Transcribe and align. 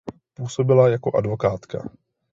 Působila 0.33 0.89
jako 0.89 1.15
advokátka. 1.17 1.89